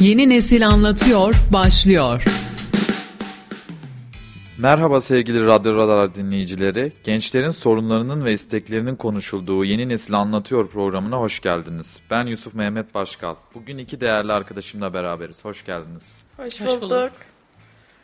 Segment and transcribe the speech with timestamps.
[0.00, 2.24] Yeni Nesil Anlatıyor başlıyor.
[4.58, 6.92] Merhaba sevgili Radyo Radar dinleyicileri.
[7.04, 12.00] Gençlerin sorunlarının ve isteklerinin konuşulduğu Yeni Nesil Anlatıyor programına hoş geldiniz.
[12.10, 13.34] Ben Yusuf Mehmet Başkal.
[13.54, 15.44] Bugün iki değerli arkadaşımla beraberiz.
[15.44, 16.22] Hoş geldiniz.
[16.36, 17.12] Hoş, Hoş bulduk.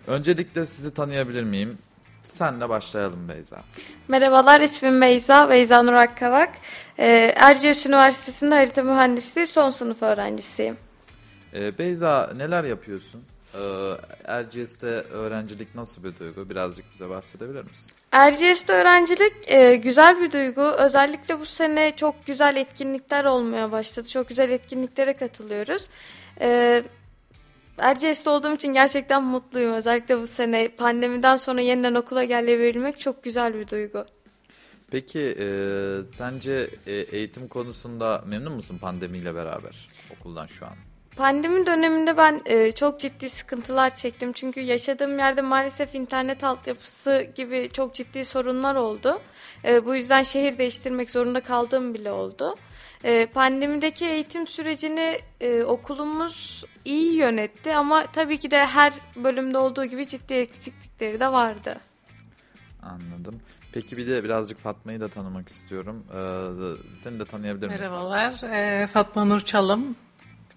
[0.06, 1.79] Öncelikle sizi tanıyabilir miyim?
[2.22, 3.62] Senle başlayalım Beyza.
[4.09, 6.50] Merhabalar, ismim Beyza, Beyza Nur Akkavak.
[6.98, 10.77] Ee, Erciyes Üniversitesi'nde harita mühendisliği son sınıf öğrencisiyim.
[11.55, 13.23] Ee, Beyza neler yapıyorsun?
[13.55, 13.59] Ee,
[14.24, 16.51] Erciyes'te öğrencilik nasıl bir duygu?
[16.51, 17.92] Birazcık bize bahsedebilir misin?
[18.12, 20.62] Erciyes'te öğrencilik e, güzel bir duygu.
[20.62, 24.09] Özellikle bu sene çok güzel etkinlikler olmaya başladı.
[24.09, 25.88] Çok güzel etkinliklere katılıyoruz.
[26.41, 26.83] E,
[27.78, 29.73] Erciyes'te olduğum için gerçekten mutluyum.
[29.73, 34.06] Özellikle bu sene pandemiden sonra yeniden okula gelebilmek çok güzel bir duygu.
[34.91, 35.47] Peki e,
[36.14, 40.75] sence e, eğitim konusunda memnun musun pandemiyle beraber okuldan şu an?
[41.16, 44.33] Pandemi döneminde ben e, çok ciddi sıkıntılar çektim.
[44.33, 49.20] Çünkü yaşadığım yerde maalesef internet altyapısı gibi çok ciddi sorunlar oldu.
[49.64, 52.56] E, bu yüzden şehir değiştirmek zorunda kaldığım bile oldu.
[53.05, 59.84] E, pandemideki eğitim sürecini e, okulumuz iyi yönetti ama tabii ki de her bölümde olduğu
[59.84, 61.81] gibi ciddi eksiklikleri de vardı.
[62.83, 63.41] Anladım.
[63.73, 66.05] Peki bir de birazcık Fatma'yı da tanımak istiyorum.
[66.11, 67.81] Ee, seni de tanıyabilir miyim?
[67.81, 69.97] Merhabalar, ee, Fatma Nur Çalım.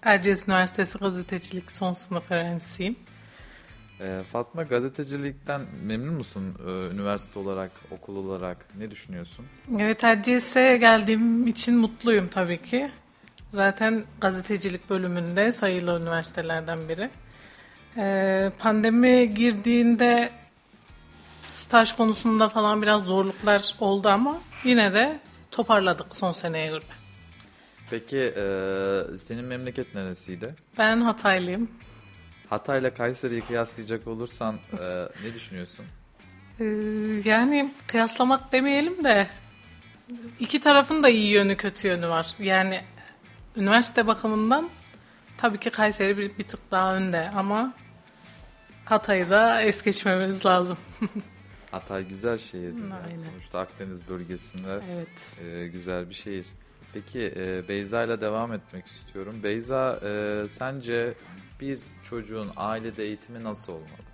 [0.06, 2.96] Erciyes Üniversitesi Gazetecilik son sınıf öğrencisiyim.
[4.00, 8.66] Ee, Fatma gazetecilikten memnun musun ee, üniversite olarak, okul olarak?
[8.78, 9.46] Ne düşünüyorsun?
[9.78, 12.90] Evet, Erciyes'e geldiğim için mutluyum tabii ki.
[13.52, 17.10] Zaten gazetecilik bölümünde sayılı üniversitelerden biri.
[17.96, 20.30] Ee, pandemi girdiğinde
[21.48, 27.05] staj konusunda falan biraz zorluklar oldu ama yine de toparladık son seneye göre.
[27.90, 28.44] Peki e,
[29.18, 30.54] senin memleket neresiydi?
[30.78, 31.70] Ben Hataylıyım.
[32.50, 35.84] Hatay ile Kayseri'yi kıyaslayacak olursan e, ne düşünüyorsun?
[36.60, 36.64] Ee,
[37.24, 39.28] yani kıyaslamak demeyelim de
[40.40, 42.34] iki tarafın da iyi yönü kötü yönü var.
[42.38, 42.80] Yani
[43.56, 44.68] üniversite bakımından
[45.38, 47.74] tabii ki Kayseri bir, bir tık daha önde ama
[48.84, 50.78] Hatay'ı da es geçmemiz lazım.
[51.70, 52.82] Hatay güzel şehirdir.
[52.82, 53.24] yani.
[53.30, 55.48] Sonuçta Akdeniz bölgesinde evet.
[55.48, 56.46] e, güzel bir şehir.
[56.96, 59.40] Peki e, Beyza ile devam etmek istiyorum.
[59.42, 61.14] Beyza e, sence
[61.60, 64.06] bir çocuğun ailede eğitimi nasıl olmalı?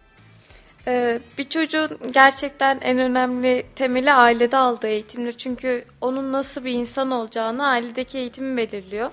[0.87, 5.33] Ee, bir çocuğun gerçekten en önemli temeli ailede aldığı eğitimdir.
[5.33, 9.11] Çünkü onun nasıl bir insan olacağını ailedeki eğitimi belirliyor.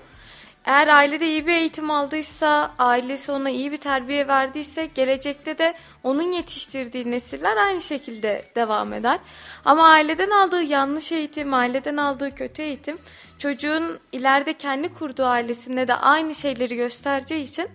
[0.64, 6.32] Eğer ailede iyi bir eğitim aldıysa, ailesi ona iyi bir terbiye verdiyse gelecekte de onun
[6.32, 9.18] yetiştirdiği nesiller aynı şekilde devam eder.
[9.64, 12.98] Ama aileden aldığı yanlış eğitim, aileden aldığı kötü eğitim
[13.38, 17.68] çocuğun ileride kendi kurduğu ailesinde de aynı şeyleri göstereceği için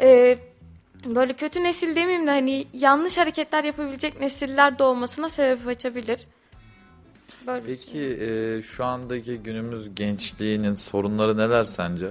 [0.00, 0.38] e,
[1.04, 6.26] böyle kötü nesil demeyeyim de hani yanlış hareketler yapabilecek nesiller doğmasına sebep açabilir.
[7.46, 12.10] Böyle Peki e, şu andaki günümüz gençliğinin sorunları neler sence?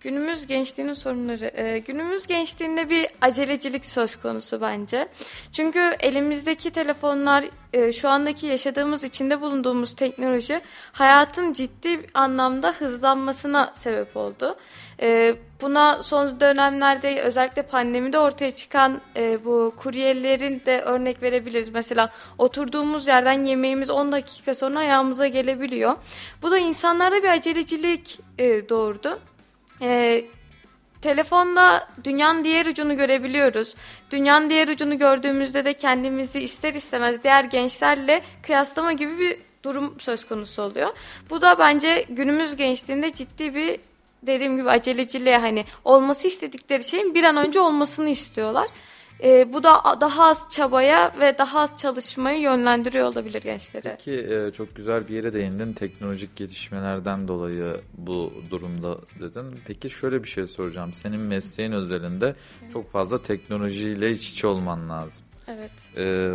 [0.00, 1.50] Günümüz gençliğinin sorunları.
[1.54, 5.08] Ee, günümüz gençliğinde bir acelecilik söz konusu bence.
[5.52, 10.60] Çünkü elimizdeki telefonlar, e, şu andaki yaşadığımız, içinde bulunduğumuz teknoloji
[10.92, 14.56] hayatın ciddi anlamda hızlanmasına sebep oldu.
[15.00, 15.34] Ee,
[15.66, 21.68] buna son dönemlerde özellikle pandemide ortaya çıkan e, bu kuryelerin de örnek verebiliriz.
[21.68, 25.96] Mesela oturduğumuz yerden yemeğimiz 10 dakika sonra ayağımıza gelebiliyor.
[26.42, 29.18] Bu da insanlarda bir acelecilik e, doğurdu.
[29.82, 30.24] Ee,
[31.02, 33.74] telefonda dünyanın diğer ucunu görebiliyoruz.
[34.10, 40.24] Dünyanın diğer ucunu gördüğümüzde de kendimizi ister istemez diğer gençlerle kıyaslama gibi bir durum söz
[40.24, 40.90] konusu oluyor.
[41.30, 43.80] Bu da bence günümüz gençliğinde ciddi bir
[44.26, 48.68] dediğim gibi aceleciliğe hani olması istedikleri şeyin bir an önce olmasını istiyorlar.
[49.22, 53.82] Ee, bu da daha az çabaya ve daha az çalışmayı yönlendiriyor olabilir gençleri.
[53.82, 55.72] Peki e, çok güzel bir yere değindin.
[55.72, 59.60] Teknolojik gelişmelerden dolayı bu durumda dedin.
[59.66, 60.92] Peki şöyle bir şey soracağım.
[60.92, 62.34] Senin mesleğin özelinde
[62.72, 65.24] çok fazla teknolojiyle iç içe olman lazım.
[65.48, 65.70] Evet.
[65.96, 66.32] Ee,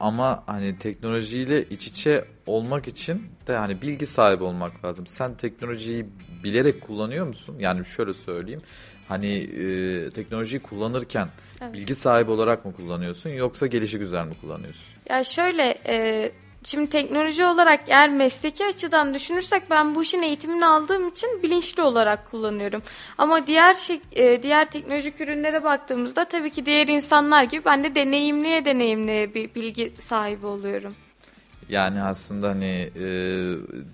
[0.00, 5.06] ama hani teknolojiyle iç içe olmak için de hani bilgi sahibi olmak lazım.
[5.06, 6.06] Sen teknolojiyi
[6.44, 7.56] bilerek kullanıyor musun?
[7.60, 8.62] Yani şöyle söyleyeyim.
[9.08, 11.28] Hani e, teknolojiyi kullanırken
[11.62, 11.74] Evet.
[11.74, 14.94] bilgi sahibi olarak mı kullanıyorsun yoksa gelişi güzel mi kullanıyorsun?
[15.08, 16.32] Ya şöyle, e,
[16.64, 22.30] şimdi teknoloji olarak eğer mesleki açıdan düşünürsek ben bu işin eğitimini aldığım için bilinçli olarak
[22.30, 22.82] kullanıyorum.
[23.18, 27.94] Ama diğer şey, e, diğer teknolojik ürünlere baktığımızda tabii ki diğer insanlar gibi ben de
[27.94, 30.94] deneyimliye deneyimliye bir bilgi sahibi oluyorum.
[31.68, 33.06] Yani aslında hani e,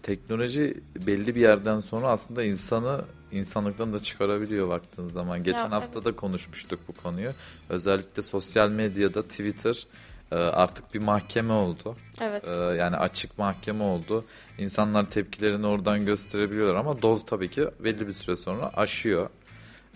[0.03, 5.43] teknoloji belli bir yerden sonra aslında insanı insanlıktan da çıkarabiliyor baktığın zaman.
[5.45, 7.31] Geçen Ya, hafta da konuşmuştuk bu konuyu.
[7.69, 9.87] Özellikle sosyal medyada Twitter
[10.33, 11.97] e, artık bir mahkeme oldu.
[12.21, 12.45] Evet.
[12.45, 14.25] E, yani açık mahkeme oldu.
[14.59, 19.31] İnsanlar tepkilerini oradan gösterebiliyorlar ama doz tabii ki belli bir süre sonra aşıyor.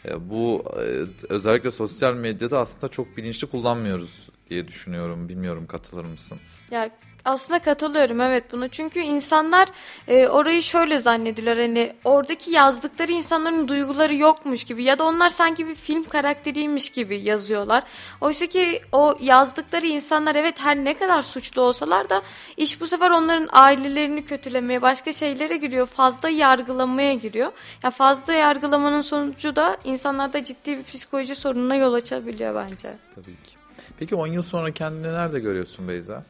[0.04, 5.28] E, bu e, özellikle sosyal medyada aslında çok bilinçli kullanmıyoruz diye düşünüyorum.
[5.28, 6.38] Bilmiyorum katılır mısın?
[6.70, 6.90] Ya
[7.24, 9.68] aslında katılıyorum evet bunu çünkü insanlar
[10.08, 15.68] e, orayı şöyle zannediyorlar hani oradaki yazdıkları insanların duyguları yokmuş gibi ya da onlar sanki
[15.68, 17.82] bir film karakteriymiş gibi yazıyorlar.
[18.20, 22.22] Oysa ki o yazdıkları insanlar evet her ne kadar suçlu olsalar da
[22.56, 27.52] iş bu sefer onların ailelerini kötülemeye başka şeylere giriyor fazla yargılamaya giriyor.
[27.82, 32.94] Ya fazla yargılamanın sonucu da insanlarda ciddi bir psikoloji sorununa yol açabiliyor bence.
[33.14, 33.56] Tabii ki.
[33.98, 36.24] Peki 10 yıl sonra kendini nerede görüyorsun Beyza?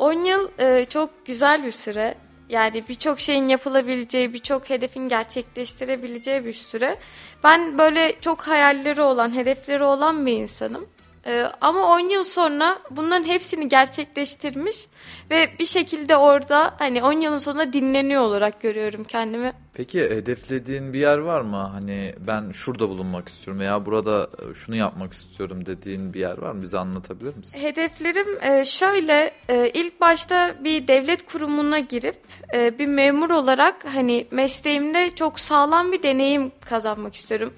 [0.00, 2.14] 10 yıl e, çok güzel bir süre.
[2.48, 6.96] Yani birçok şeyin yapılabileceği, birçok hedefin gerçekleştirebileceği bir süre.
[7.44, 10.86] Ben böyle çok hayalleri olan, hedefleri olan bir insanım.
[11.26, 14.86] E, ama 10 yıl sonra bunların hepsini gerçekleştirmiş
[15.30, 19.52] ve bir şekilde orada hani 10 yılın sonunda dinleniyor olarak görüyorum kendimi.
[19.74, 21.56] Peki hedeflediğin bir yer var mı?
[21.56, 26.52] Hani ben şurada bulunmak istiyorum veya burada e, şunu yapmak istiyorum dediğin bir yer var
[26.52, 26.62] mı?
[26.62, 27.60] Bize anlatabilir misin?
[27.60, 32.16] Hedeflerim e, şöyle e, ilk başta bir devlet kurumuna girip
[32.78, 37.54] bir memur olarak hani mesleğimde çok sağlam bir deneyim kazanmak istiyorum.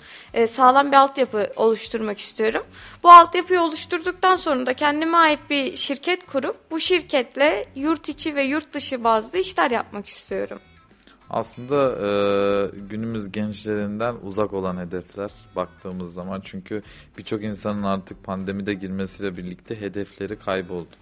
[0.47, 2.62] Sağlam bir altyapı oluşturmak istiyorum.
[3.03, 3.12] Bu
[3.52, 8.75] altyapıyı oluşturduktan sonra da kendime ait bir şirket kurup bu şirketle yurt içi ve yurt
[8.75, 10.58] dışı bazlı işler yapmak istiyorum.
[11.31, 12.08] Aslında e,
[12.90, 16.82] günümüz gençlerinden uzak olan hedefler baktığımız zaman çünkü
[17.19, 20.96] birçok insanın artık pandemide girmesiyle birlikte hedefleri kayboldu.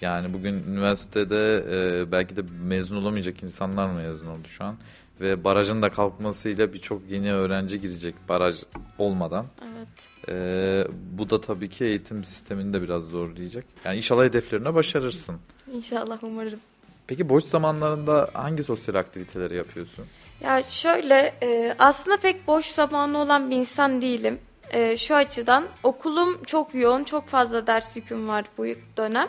[0.00, 4.76] Yani bugün üniversitede e, belki de mezun olamayacak insanlar mezun oldu şu an
[5.20, 8.62] ve barajın da kalkmasıyla birçok yeni öğrenci girecek baraj
[8.98, 9.46] olmadan.
[9.62, 10.28] Evet.
[10.28, 13.64] E, bu da tabii ki eğitim sistemini de biraz zorlayacak.
[13.84, 15.36] Yani inşallah hedeflerine başarırsın.
[15.72, 16.60] İnşallah umarım.
[17.06, 20.04] Peki boş zamanlarında hangi sosyal aktiviteleri yapıyorsun?
[20.40, 24.38] Ya şöyle e, aslında pek boş zamanı olan bir insan değilim.
[24.70, 28.66] E, şu açıdan okulum çok yoğun, çok fazla ders yüküm var bu
[28.96, 29.28] dönem.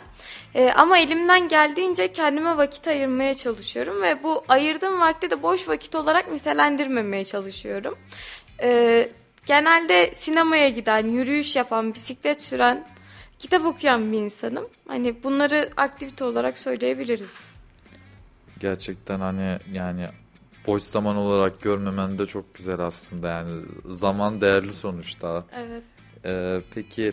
[0.54, 5.94] E, ama elimden geldiğince kendime vakit ayırmaya çalışıyorum ve bu ayırdığım vakti de boş vakit
[5.94, 7.98] olarak nitelendirmemeye çalışıyorum.
[8.62, 9.08] E,
[9.46, 12.86] genelde sinemaya giden, yürüyüş yapan, bisiklet süren,
[13.38, 14.68] kitap okuyan bir insanım.
[14.88, 17.52] Hani bunları aktivite olarak söyleyebiliriz.
[18.60, 20.06] Gerçekten hani yani
[20.68, 25.44] boş zaman olarak görmemen de çok güzel aslında yani zaman değerli sonuçta.
[25.56, 25.82] Evet.
[26.24, 27.12] Ee, peki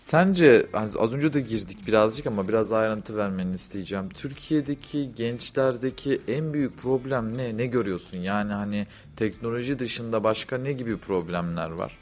[0.00, 4.08] sence hani az önce de girdik birazcık ama biraz ayrıntı vermeni isteyeceğim.
[4.08, 7.56] Türkiye'deki gençlerdeki en büyük problem ne?
[7.56, 8.18] Ne görüyorsun?
[8.18, 8.86] Yani hani
[9.16, 11.98] teknoloji dışında başka ne gibi problemler var?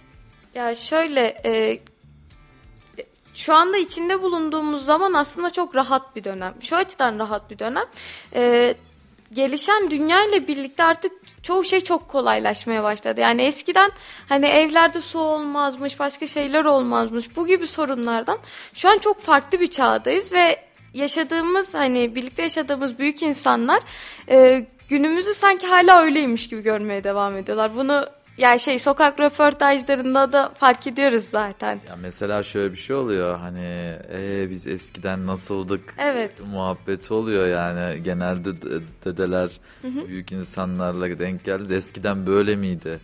[0.55, 1.81] Ya şöyle e,
[3.35, 6.55] şu anda içinde bulunduğumuz zaman aslında çok rahat bir dönem.
[6.61, 7.87] Şu açıdan rahat bir dönem.
[8.35, 8.75] E,
[9.33, 11.13] gelişen dünya ile birlikte artık
[11.43, 13.21] çoğu şey çok kolaylaşmaya başladı.
[13.21, 13.91] Yani eskiden
[14.29, 17.37] hani evlerde su olmazmış, başka şeyler olmazmış.
[17.37, 18.39] Bu gibi sorunlardan
[18.75, 23.83] şu an çok farklı bir çağdayız ve yaşadığımız hani birlikte yaşadığımız büyük insanlar
[24.29, 27.77] e, günümüzü sanki hala öyleymiş gibi görmeye devam ediyorlar.
[27.77, 28.07] Bunu
[28.39, 31.81] yani şey sokak röportajlarında da fark ediyoruz zaten.
[31.89, 36.33] Ya mesela şöyle bir şey oluyor hani ee, biz eskiden nasıldık Evet.
[36.53, 39.51] muhabbeti oluyor yani genelde de- dedeler
[40.09, 43.01] büyük insanlarla denk geldi eskiden böyle miydi?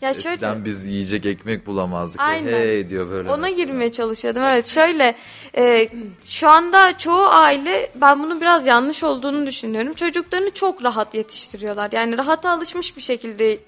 [0.00, 2.20] Ya şöyle Eskiden biz yiyecek ekmek bulamazdık.
[2.20, 2.52] Aynen.
[2.52, 3.28] Hey diyor böyle.
[3.30, 3.64] Ona mesela.
[3.64, 4.42] girmeye çalışıyordum.
[4.42, 5.14] Evet şöyle
[5.56, 5.88] e,
[6.24, 9.94] şu anda çoğu aile ben bunun biraz yanlış olduğunu düşünüyorum.
[9.94, 11.88] Çocuklarını çok rahat yetiştiriyorlar.
[11.92, 13.58] Yani rahata alışmış bir şekilde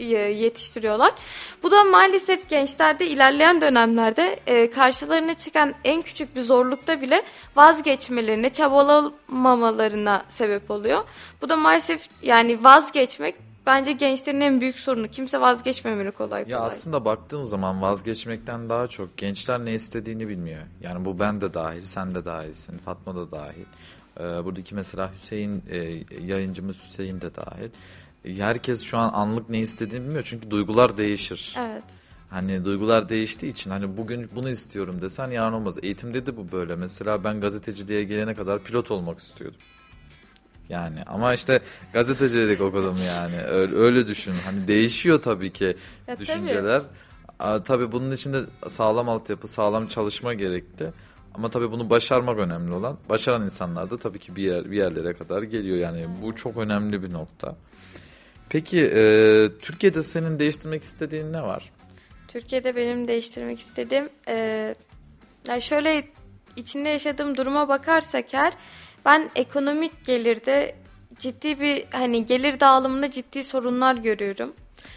[0.00, 1.12] yetiştiriyorlar.
[1.62, 7.22] Bu da maalesef gençlerde ilerleyen dönemlerde e, karşılarına çıkan en küçük bir zorlukta bile
[7.56, 11.04] vazgeçmelerine, çabalamamalarına sebep oluyor.
[11.42, 13.34] Bu da maalesef yani vazgeçmek
[13.66, 15.08] bence gençlerin en büyük sorunu.
[15.08, 16.52] Kimse vazgeçmemeli kolay kolay.
[16.52, 20.62] Ya aslında baktığın zaman vazgeçmekten daha çok gençler ne istediğini bilmiyor.
[20.82, 23.64] Yani bu ben de dahil, sen de dahilsin, Fatma da dahil.
[24.20, 25.76] Ee, buradaki mesela Hüseyin, e,
[26.24, 27.70] yayıncımız Hüseyin de dahil.
[28.26, 31.54] Herkes şu an anlık ne istediğini bilmiyor çünkü duygular değişir.
[31.58, 31.84] Evet.
[32.30, 35.78] Hani duygular değiştiği için hani bugün bunu istiyorum desen yarın olmaz.
[35.82, 36.76] Eğitimde de bu böyle.
[36.76, 39.58] Mesela ben gazeteciliğe gelene kadar pilot olmak istiyordum.
[40.68, 41.60] Yani ama işte
[41.92, 43.42] gazetecilik okudum yani.
[43.42, 44.34] Öyle, öyle düşün.
[44.44, 46.82] Hani değişiyor tabii ki Ya düşünceler.
[47.38, 47.62] Tabii.
[47.62, 50.92] tabii bunun için de sağlam altyapı, sağlam çalışma gerekti.
[51.34, 52.98] Ama tabii bunu başarmak önemli olan.
[53.08, 56.08] Başaran insanlar da tabii ki bir yer bir yerlere kadar geliyor yani.
[56.22, 57.56] Bu çok önemli bir nokta.
[58.48, 61.72] Peki e, Türkiye'de senin değiştirmek istediğin ne var?
[62.28, 64.74] Türkiye'de benim değiştirmek istediğim e,
[65.48, 66.08] yani şöyle
[66.56, 68.52] içinde yaşadığım duruma bakarsak eğer
[69.04, 70.74] ben ekonomik gelirde
[71.18, 74.52] ciddi bir hani gelir dağılımında ciddi sorunlar görüyorum.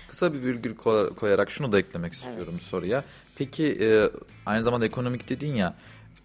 [0.09, 0.75] Kısa bir virgül
[1.15, 2.61] koyarak şunu da eklemek istiyorum evet.
[2.61, 3.03] soruya.
[3.35, 4.09] Peki e,
[4.45, 5.75] aynı zamanda ekonomik dedin ya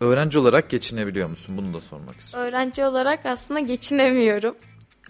[0.01, 1.57] öğrenci olarak geçinebiliyor musun?
[1.57, 2.49] Bunu da sormak istiyorum.
[2.49, 4.57] Öğrenci olarak aslında geçinemiyorum.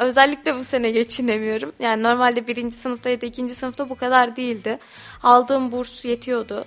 [0.01, 1.73] Özellikle bu sene geçinemiyorum.
[1.81, 4.79] Yani normalde birinci sınıfta ya da ikinci sınıfta bu kadar değildi.
[5.23, 6.65] Aldığım burs yetiyordu.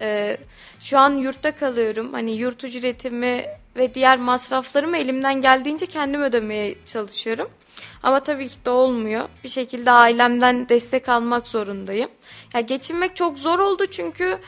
[0.00, 0.36] Ee,
[0.80, 2.12] şu an yurtta kalıyorum.
[2.12, 3.44] Hani yurt ücretimi
[3.76, 7.50] ve diğer masraflarımı elimden geldiğince kendim ödemeye çalışıyorum.
[8.02, 9.28] Ama tabii ki de olmuyor.
[9.44, 12.10] Bir şekilde ailemden destek almak zorundayım.
[12.54, 14.38] Ya geçinmek çok zor oldu çünkü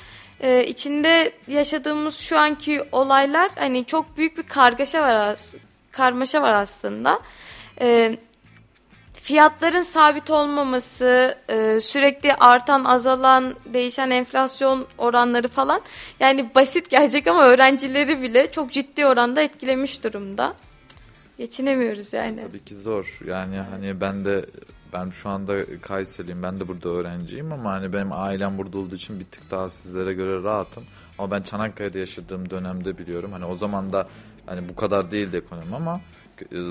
[0.40, 5.38] e, içinde yaşadığımız şu anki olaylar hani çok büyük bir kargaşa var
[5.92, 7.20] karmaşa var aslında.
[7.80, 8.18] E,
[9.12, 15.80] fiyatların sabit olmaması, e, sürekli artan, azalan, değişen enflasyon oranları falan
[16.20, 20.54] yani basit gelecek ama öğrencileri bile çok ciddi oranda etkilemiş durumda.
[21.38, 22.40] Geçinemiyoruz yani.
[22.40, 23.20] Tabii ki zor.
[23.26, 24.44] Yani hani ben de
[24.92, 26.42] ben şu anda Kayserliyim.
[26.42, 30.12] Ben de burada öğrenciyim ama hani benim ailem burada olduğu için bir tık daha sizlere
[30.14, 30.84] göre rahatım.
[31.18, 33.32] Ama ben Çanakkale'de yaşadığım dönemde biliyorum.
[33.32, 34.08] Hani o zaman da
[34.46, 36.00] hani bu kadar değildi ekonomi ama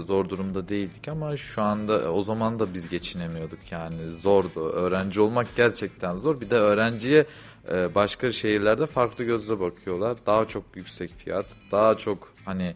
[0.07, 4.69] zor durumda değildik ama şu anda e, o zaman da biz geçinemiyorduk yani zordu.
[4.69, 6.41] Öğrenci olmak gerçekten zor.
[6.41, 7.25] Bir de öğrenciye
[7.72, 10.17] e, başka şehirlerde farklı gözle bakıyorlar.
[10.25, 12.75] Daha çok yüksek fiyat, daha çok hani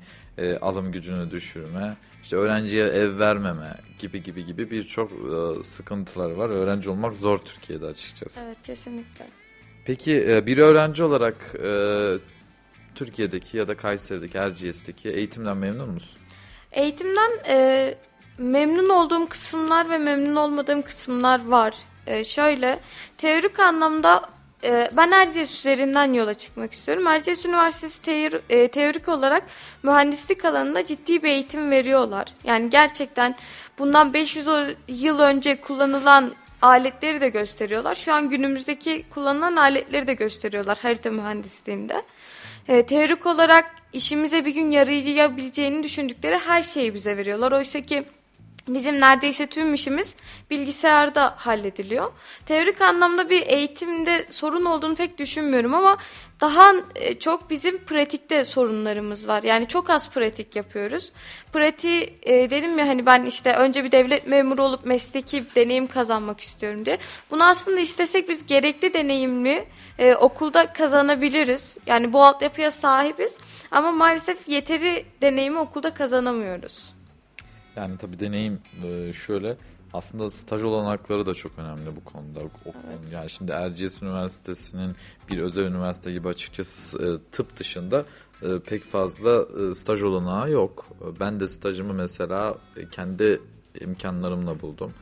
[0.61, 5.11] alım gücünü düşürme, işte öğrenciye ev vermeme gibi gibi gibi birçok
[5.65, 6.49] sıkıntılar var.
[6.49, 8.41] Öğrenci olmak zor Türkiye'de açıkçası.
[8.45, 9.27] Evet kesinlikle.
[9.85, 11.55] Peki bir öğrenci olarak
[12.95, 16.21] Türkiye'deki ya da Kayseri'deki, Erciyes'teki eğitimden memnun musun?
[16.71, 17.95] Eğitimden e,
[18.37, 21.75] memnun olduğum kısımlar ve memnun olmadığım kısımlar var.
[22.07, 22.79] E, şöyle,
[23.17, 24.21] teorik anlamda
[24.63, 27.07] e, ben Erciyes üzerinden yola çıkmak istiyorum.
[27.07, 29.43] Erciyes Üniversitesi teori, e, teorik olarak
[29.83, 32.27] mühendislik alanında ciddi bir eğitim veriyorlar.
[32.43, 33.35] Yani gerçekten
[33.79, 34.47] bundan 500
[34.87, 37.95] yıl önce kullanılan aletleri de gösteriyorlar.
[37.95, 42.03] Şu an günümüzdeki kullanılan aletleri de gösteriyorlar harita mühendisliğinde.
[42.69, 47.51] E, teorik olarak işimize bir gün yarayabileceğini düşündükleri her şeyi bize veriyorlar.
[47.51, 48.03] Oysa ki
[48.67, 50.15] Bizim neredeyse tüm işimiz
[50.49, 52.11] bilgisayarda hallediliyor.
[52.45, 55.97] Teorik anlamda bir eğitimde sorun olduğunu pek düşünmüyorum ama
[56.41, 59.43] daha e, çok bizim pratikte sorunlarımız var.
[59.43, 61.11] Yani çok az pratik yapıyoruz.
[61.53, 66.39] Pratiği e, dedim ya hani ben işte önce bir devlet memuru olup mesleki deneyim kazanmak
[66.39, 66.97] istiyorum diye.
[67.31, 69.65] Bunu aslında istesek biz gerekli deneyimli
[69.99, 71.77] e, okulda kazanabiliriz.
[71.87, 73.37] Yani bu altyapıya sahibiz
[73.71, 76.98] ama maalesef yeteri deneyimi okulda kazanamıyoruz.
[77.79, 79.57] Yani tabii deneyim e, şöyle
[79.93, 82.39] aslında staj olanakları da çok önemli bu konuda.
[82.65, 83.13] Evet.
[83.13, 84.95] Yani şimdi Erciyes Üniversitesi'nin
[85.29, 88.05] bir özel üniversite gibi açıkçası e, tıp dışında
[88.41, 90.87] e, pek fazla staj olanağı yok.
[91.19, 92.55] Ben de stajımı mesela
[92.91, 93.41] kendi
[93.81, 94.93] imkanlarımla buldum.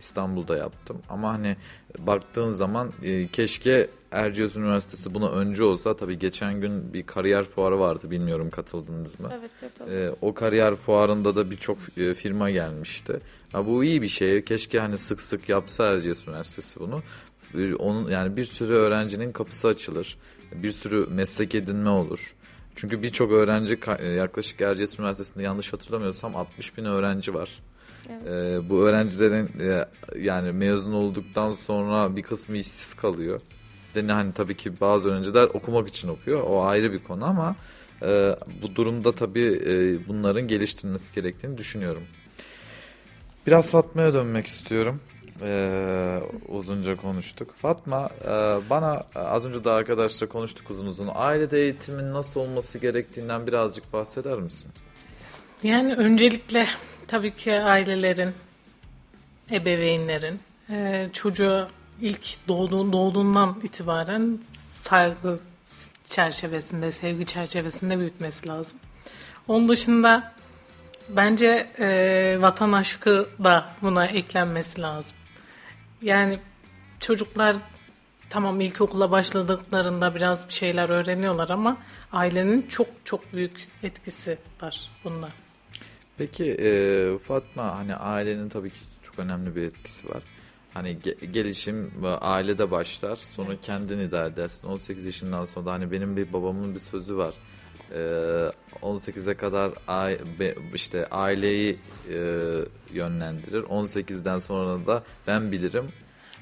[0.00, 1.02] İstanbul'da yaptım.
[1.08, 1.56] Ama hani
[1.98, 2.92] baktığın zaman
[3.32, 9.20] keşke Erciyes Üniversitesi buna önce olsa tabii geçen gün bir kariyer fuarı vardı bilmiyorum katıldınız
[9.20, 9.32] mı?
[9.38, 9.94] Evet katıldım.
[9.94, 13.20] Ee, o kariyer fuarında da birçok e, firma gelmişti.
[13.52, 14.42] Ha, bu iyi bir şey.
[14.42, 17.02] Keşke hani sık sık yapsa Erciyes Üniversitesi bunu.
[17.78, 20.18] Onun yani bir sürü öğrencinin kapısı açılır.
[20.52, 22.34] Bir sürü meslek edinme olur.
[22.74, 27.50] Çünkü birçok öğrenci e, yaklaşık Erciyes Üniversitesi'nde yanlış hatırlamıyorsam 60 bin öğrenci var.
[28.10, 28.26] Evet.
[28.26, 29.84] Ee, bu öğrencilerin e,
[30.18, 33.40] yani mezun olduktan sonra bir kısmı işsiz kalıyor
[33.96, 36.42] derslerini hani tabii ki bazı öğrenciler okumak için okuyor.
[36.42, 37.56] O ayrı bir konu ama
[38.02, 42.02] e, bu durumda tabii e, bunların geliştirilmesi gerektiğini düşünüyorum.
[43.46, 45.00] Biraz Fatma'ya dönmek istiyorum.
[45.42, 47.54] Ee, uzunca konuştuk.
[47.54, 48.30] Fatma e,
[48.70, 51.10] bana az önce de arkadaşla konuştuk uzun uzun.
[51.14, 54.72] Ailede eğitimin nasıl olması gerektiğinden birazcık bahseder misin?
[55.62, 56.66] Yani öncelikle
[57.08, 58.34] tabii ki ailelerin,
[59.50, 61.68] ebeveynlerin e, çocuğa
[62.00, 64.38] ilk doğduğun, doğduğundan itibaren
[64.82, 65.38] saygı
[66.06, 68.78] çerçevesinde, sevgi çerçevesinde büyütmesi lazım.
[69.48, 70.32] Onun dışında
[71.08, 75.16] bence e, vatan aşkı da buna eklenmesi lazım.
[76.02, 76.38] Yani
[77.00, 77.56] çocuklar
[78.30, 81.76] tamam ilkokula başladıklarında biraz bir şeyler öğreniyorlar ama
[82.12, 85.28] ailenin çok çok büyük etkisi var bunda.
[86.18, 90.22] Peki e, Fatma hani ailenin tabii ki çok önemli bir etkisi var.
[90.76, 93.16] Hani ge- gelişim ailede başlar.
[93.16, 93.60] Sonra evet.
[93.60, 94.68] kendini idare edersin.
[94.68, 97.34] 18 yaşından sonra da hani benim bir babamın bir sözü var.
[97.92, 97.98] e,
[98.82, 99.72] 18'e kadar
[100.74, 101.78] işte aileyi
[102.08, 102.16] e,
[102.92, 103.62] yönlendirir.
[103.62, 105.88] 18'den sonra da ben bilirim.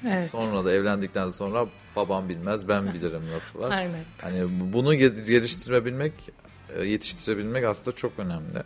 [0.07, 0.31] Evet.
[0.31, 3.71] Sonra da evlendikten sonra babam bilmez ben bilirim lafı var.
[3.71, 4.03] Aynen.
[4.21, 6.13] Hani bunu ge- geliştirebilmek,
[6.77, 8.63] e, yetiştirebilmek aslında çok önemli.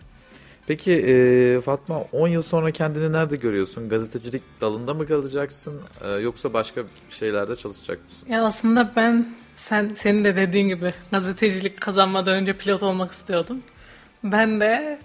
[0.69, 3.89] Peki e, Fatma 10 yıl sonra kendini nerede görüyorsun?
[3.89, 8.29] Gazetecilik dalında mı kalacaksın e, yoksa başka şeylerde çalışacak mısın?
[8.29, 13.61] Ya aslında ben sen senin de dediğin gibi gazetecilik kazanmadan önce pilot olmak istiyordum.
[14.23, 14.99] Ben de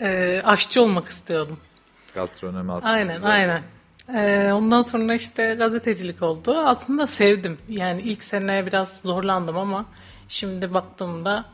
[0.00, 1.56] e, aşçı olmak istiyordum.
[2.14, 2.92] Gastronomi aslında.
[2.92, 3.30] Aynen güzel.
[3.30, 3.62] aynen.
[4.14, 6.58] Ee, ondan sonra işte gazetecilik oldu.
[6.58, 7.58] Aslında sevdim.
[7.68, 9.86] Yani ilk sene biraz zorlandım ama
[10.28, 11.44] şimdi baktığımda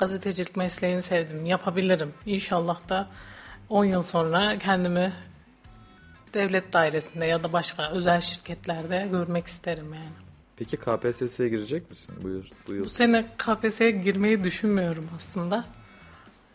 [0.00, 1.46] gazetecilik mesleğini sevdim.
[1.46, 2.12] Yapabilirim.
[2.26, 3.08] İnşallah da
[3.68, 5.12] 10 yıl sonra kendimi
[6.34, 10.12] devlet dairesinde ya da başka özel şirketlerde görmek isterim yani.
[10.56, 12.44] Peki KPSS'ye girecek misin bu yıl?
[12.68, 12.84] Bu yıl?
[12.84, 15.64] Bu sene KPSS'ye girmeyi düşünmüyorum aslında.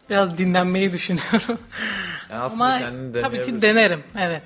[0.10, 1.60] Biraz dinlenmeyi düşünüyorum.
[2.30, 4.04] Yani aslında Ama kendini tabii ki denerim.
[4.18, 4.44] Evet.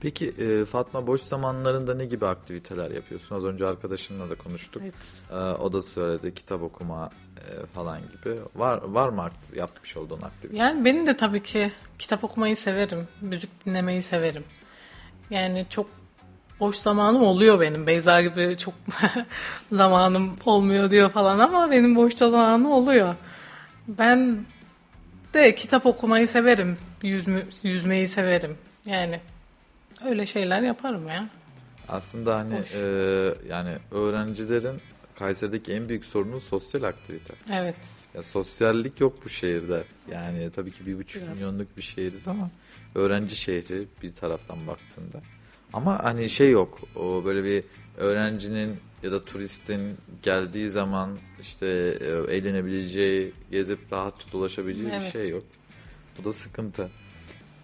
[0.00, 3.36] Peki e, Fatma boş zamanlarında ne gibi aktiviteler yapıyorsun?
[3.36, 4.82] Az önce arkadaşınla da konuştuk.
[4.84, 5.22] Evet.
[5.30, 8.36] E, o da söyledi kitap okuma e, falan gibi.
[8.54, 10.58] Var var mı yapmış olduğun aktivite?
[10.58, 13.08] Yani benim de tabii ki kitap okumayı severim.
[13.20, 14.44] Müzik dinlemeyi severim.
[15.30, 15.86] Yani çok
[16.60, 17.86] boş zamanım oluyor benim.
[17.86, 18.74] Beyza gibi çok
[19.72, 23.14] zamanım olmuyor diyor falan ama benim boş zamanım oluyor.
[23.88, 24.44] Ben
[25.34, 26.78] de kitap okumayı severim.
[27.02, 28.58] Yüzme, yüzmeyi severim.
[28.86, 29.20] Yani
[30.06, 31.28] öyle şeyler yaparım ya.
[31.88, 32.74] Aslında hani Hoş.
[32.74, 34.80] e, yani öğrencilerin
[35.18, 37.34] Kayseri'deki en büyük sorunu sosyal aktivite.
[37.52, 37.76] Evet.
[38.14, 39.84] Ya sosyallik yok bu şehirde.
[40.12, 41.34] Yani tabii ki bir buçuk Biraz.
[41.34, 42.50] milyonluk bir şehiriz ama
[42.94, 45.20] öğrenci şehri bir taraftan baktığında.
[45.72, 46.80] Ama hani şey yok.
[46.96, 47.64] O böyle bir
[47.96, 51.66] öğrencinin ya da turistin geldiği zaman işte
[52.00, 55.12] e, eğlenebileceği, gezip rahatça dolaşabileceği bir Evet.
[55.12, 55.44] şey yok.
[56.18, 56.88] Bu da sıkıntı.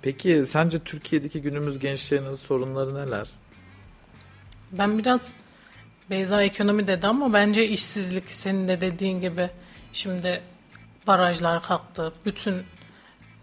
[0.06, 3.28] Peki sence Türkiye'deki günümüz gençlerinin sorunları neler?
[4.72, 5.34] Ben biraz
[6.10, 9.50] Beyza ekonomi dedi ama bence işsizlik senin de dediğin gibi
[9.92, 10.42] şimdi
[11.06, 12.12] barajlar kalktı.
[12.26, 12.62] Bütün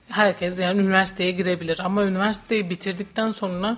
[0.09, 3.77] herkes yani üniversiteye girebilir ama üniversiteyi bitirdikten sonra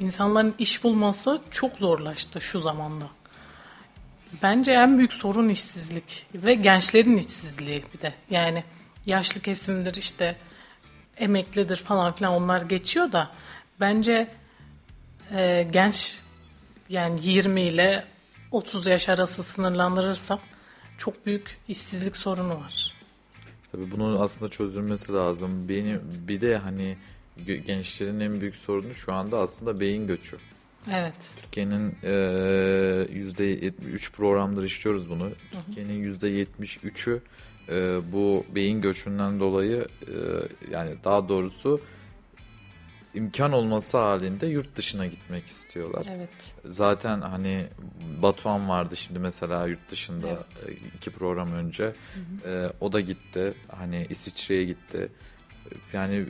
[0.00, 3.08] insanların iş bulması çok zorlaştı şu zamanda.
[4.42, 8.14] Bence en büyük sorun işsizlik ve gençlerin işsizliği bir de.
[8.30, 8.64] Yani
[9.06, 10.36] yaşlı kesimdir işte
[11.16, 13.30] emeklidir falan filan onlar geçiyor da
[13.80, 14.28] bence
[15.34, 16.20] e, genç
[16.88, 18.04] yani 20 ile
[18.52, 20.40] 30 yaş arası sınırlandırırsam
[20.98, 22.94] çok büyük işsizlik sorunu var.
[23.72, 25.68] Tabii bunun aslında çözülmesi lazım.
[25.68, 26.96] Benim bir de hani
[27.46, 30.36] gençlerin en büyük sorunu şu anda aslında beyin göçü.
[30.92, 31.30] Evet.
[31.42, 32.12] Türkiye'nin e,
[33.12, 35.30] yüzde 3 programdır işliyoruz bunu.
[35.52, 37.20] Türkiye'nin yüzde 73'ü
[37.68, 40.14] e, bu beyin göçünden dolayı e,
[40.70, 41.80] yani daha doğrusu
[43.14, 46.06] imkan olması halinde yurt dışına gitmek istiyorlar.
[46.16, 46.54] Evet.
[46.64, 47.66] Zaten hani
[48.22, 50.68] Batuhan vardı şimdi mesela yurt dışında Evet.
[50.68, 51.92] e, iki program önce.
[52.46, 53.54] E, o da gitti.
[53.68, 55.08] Hani İsviçre'ye gitti.
[55.92, 56.26] Yani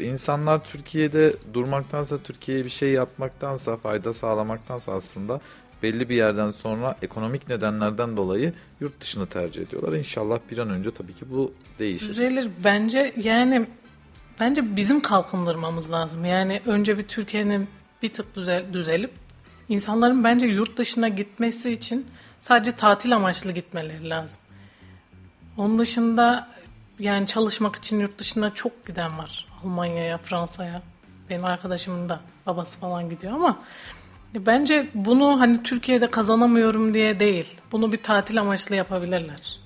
[0.00, 5.40] insanlar Türkiye'de durmaktansa Türkiye'ye bir şey yapmaktansa fayda sağlamaktansa aslında
[5.82, 9.92] belli bir yerden sonra ekonomik nedenlerden dolayı yurt dışını tercih ediyorlar.
[9.92, 12.08] İnşallah bir an önce tabii ki bu değişir.
[12.08, 12.50] Düzelir.
[12.64, 13.66] Bence yani
[14.40, 16.24] bence bizim kalkındırmamız lazım.
[16.24, 17.68] Yani önce bir Türkiye'nin
[18.02, 19.10] bir tık düzel, düzelip
[19.68, 22.06] insanların bence yurt dışına gitmesi için
[22.40, 24.40] sadece tatil amaçlı gitmeleri lazım.
[25.56, 26.48] Onun dışında
[26.98, 29.46] yani çalışmak için yurt dışına çok giden var.
[29.64, 30.82] Almanya'ya, Fransa'ya.
[31.30, 33.58] Benim arkadaşımın da babası falan gidiyor ama
[34.34, 37.60] bence bunu hani Türkiye'de kazanamıyorum diye değil.
[37.72, 39.60] Bunu bir tatil amaçlı yapabilirler.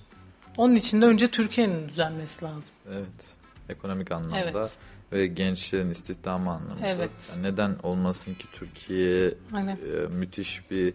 [0.57, 2.75] Onun için de önce Türkiye'nin düzelmesi lazım.
[2.89, 3.35] Evet.
[3.69, 4.77] Ekonomik anlamda Evet.
[5.13, 6.87] ve gençlerin istihdamı anlamında.
[6.87, 7.11] Evet.
[7.35, 9.77] Yani neden olmasın ki Türkiye Aynen.
[9.77, 10.95] e, müthiş bir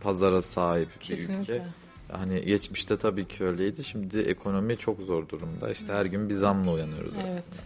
[0.00, 1.54] pazara sahip bir Kesinlikle.
[1.54, 1.64] ülke.
[2.12, 3.84] Hani geçmişte tabii ki öyleydi.
[3.84, 5.70] Şimdi ekonomi çok zor durumda.
[5.70, 7.24] İşte her gün bir zamla uyanıyoruz Evet.
[7.28, 7.62] aslında.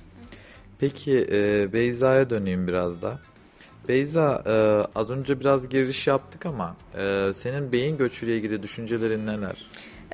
[0.79, 3.19] Peki e, Beyza'ya döneyim biraz da.
[3.89, 4.53] Beyza e,
[4.99, 9.67] az önce biraz giriş yaptık ama e, senin beyin göçüyle ilgili düşüncelerin neler?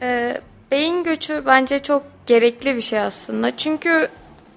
[0.03, 3.57] Ee, beyin göçü bence çok gerekli bir şey aslında.
[3.57, 4.09] Çünkü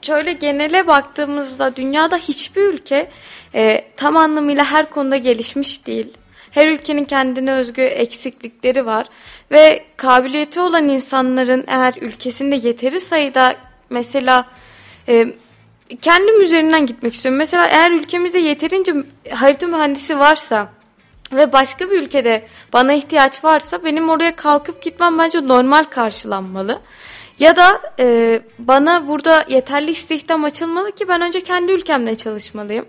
[0.02, 3.10] şöyle genele baktığımızda dünyada hiçbir ülke
[3.56, 6.14] e, tam anlamıyla her konuda gelişmiş değil.
[6.52, 9.08] Her ülkenin kendine özgü eksiklikleri var
[9.52, 13.56] ve kabiliyeti olan insanların eğer ülkesinde yeteri sayıda
[13.90, 14.46] mesela
[15.08, 15.34] e,
[16.02, 17.38] kendim üzerinden gitmek istiyorum.
[17.38, 18.94] Mesela eğer ülkemizde yeterince
[19.30, 20.68] harita mühendisi varsa
[21.32, 26.82] ve başka bir ülkede bana ihtiyaç varsa benim oraya kalkıp gitmem bence normal karşılanmalı.
[27.40, 32.86] Ya da e, bana burada yeterli istihdam açılmalı ki ben önce kendi ülkemde çalışmalıyım.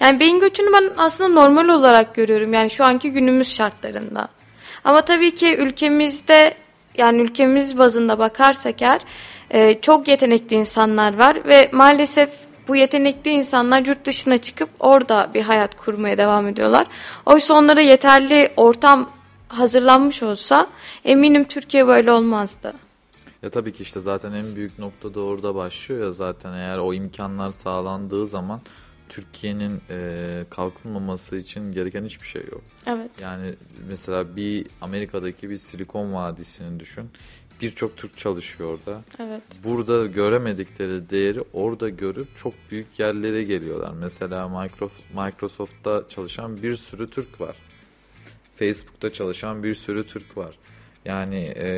[0.00, 4.28] Yani beyin göçünü ben aslında normal olarak görüyorum yani şu anki günümüz şartlarında.
[4.84, 6.54] Ama tabii ki ülkemizde
[6.98, 9.00] yani ülkemiz bazında bakarsak eğer
[9.50, 12.30] e, çok yetenekli insanlar var ve maalesef
[12.68, 16.86] bu yetenekli insanlar yurt dışına çıkıp orada bir hayat kurmaya devam ediyorlar.
[17.26, 19.10] Oysa onlara yeterli ortam
[19.48, 20.66] hazırlanmış olsa
[21.04, 22.72] eminim Türkiye böyle olmazdı.
[23.42, 26.94] Ya tabii ki işte zaten en büyük nokta da orada başlıyor ya zaten eğer o
[26.94, 28.60] imkanlar sağlandığı zaman
[29.08, 32.62] Türkiye'nin e, kalkınmaması için gereken hiçbir şey yok.
[32.86, 33.10] Evet.
[33.22, 33.54] Yani
[33.88, 37.10] mesela bir Amerika'daki bir Silikon Vadisi'ni düşün.
[37.62, 39.02] Birçok Türk çalışıyor orada.
[39.18, 39.42] Evet.
[39.64, 43.92] Burada göremedikleri değeri orada görüp çok büyük yerlere geliyorlar.
[44.00, 44.68] Mesela
[45.14, 47.56] Microsoft'ta çalışan bir sürü Türk var.
[48.56, 50.58] Facebook'ta çalışan bir sürü Türk var.
[51.04, 51.68] Yani e,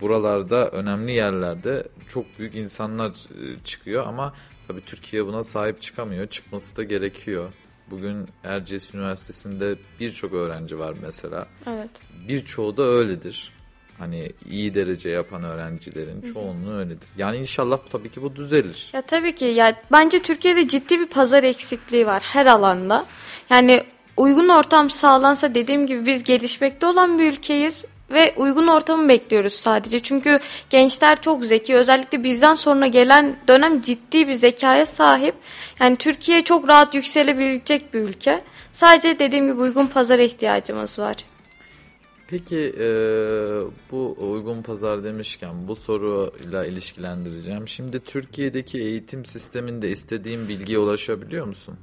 [0.00, 4.34] buralarda önemli yerlerde çok büyük insanlar e, çıkıyor ama
[4.68, 6.26] tabii Türkiye buna sahip çıkamıyor.
[6.26, 7.52] Çıkması da gerekiyor.
[7.90, 11.48] Bugün Erciyes Üniversitesi'nde birçok öğrenci var mesela.
[11.66, 11.90] Evet.
[12.28, 13.52] Birçoğu da öyledir.
[13.98, 17.08] Hani iyi derece yapan öğrencilerin çoğunluğu öyledir.
[17.16, 18.90] Yani inşallah tabii ki bu düzelir.
[18.92, 23.06] Ya tabii ki ya bence Türkiye'de ciddi bir pazar eksikliği var her alanda.
[23.50, 23.84] Yani
[24.16, 30.00] uygun ortam sağlansa dediğim gibi biz gelişmekte olan bir ülkeyiz ve uygun ortamı bekliyoruz sadece.
[30.00, 30.38] Çünkü
[30.70, 31.76] gençler çok zeki.
[31.76, 35.34] Özellikle bizden sonra gelen dönem ciddi bir zekaya sahip.
[35.80, 38.42] Yani Türkiye çok rahat yükselebilecek bir ülke.
[38.72, 41.16] Sadece dediğim gibi uygun pazara ihtiyacımız var.
[42.28, 42.88] Peki e,
[43.90, 47.68] bu uygun pazar demişken bu soruyla ilişkilendireceğim.
[47.68, 51.76] Şimdi Türkiye'deki eğitim sisteminde istediğin bilgiye ulaşabiliyor musun?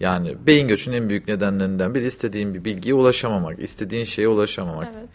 [0.00, 4.88] Yani beyin göçünün en büyük nedenlerinden biri istediğin bir bilgiye ulaşamamak, istediğin şeye ulaşamamak.
[4.98, 5.08] Evet.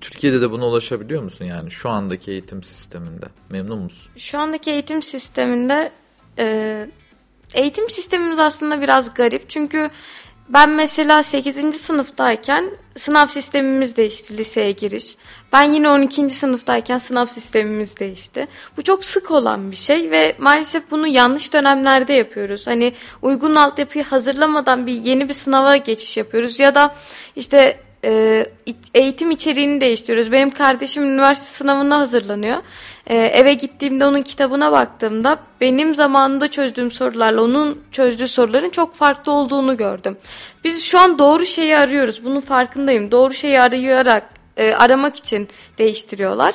[0.00, 3.26] Türkiye'de de buna ulaşabiliyor musun yani şu andaki eğitim sisteminde?
[3.50, 4.12] Memnun musun?
[4.16, 5.92] Şu andaki eğitim sisteminde
[6.38, 6.86] e,
[7.54, 9.50] eğitim sistemimiz aslında biraz garip.
[9.50, 9.90] Çünkü
[10.48, 11.76] ben mesela 8.
[11.80, 15.16] sınıftayken sınav sistemimiz değişti liseye giriş.
[15.52, 16.30] Ben yine 12.
[16.30, 18.46] sınıftayken sınav sistemimiz değişti.
[18.76, 22.66] Bu çok sık olan bir şey ve maalesef bunu yanlış dönemlerde yapıyoruz.
[22.66, 22.92] Hani
[23.22, 26.94] uygun altyapıyı hazırlamadan bir yeni bir sınava geçiş yapıyoruz ya da
[27.36, 28.46] işte e,
[28.94, 30.32] eğitim içeriğini değiştiriyoruz.
[30.32, 32.58] Benim kardeşim üniversite sınavına hazırlanıyor.
[33.06, 39.32] E, eve gittiğimde onun kitabına baktığımda benim zamanında çözdüğüm sorularla onun çözdüğü soruların çok farklı
[39.32, 40.16] olduğunu gördüm.
[40.64, 42.24] Biz şu an doğru şeyi arıyoruz.
[42.24, 43.10] Bunun farkındayım.
[43.10, 46.54] Doğru şeyi arayarak e, aramak için değiştiriyorlar.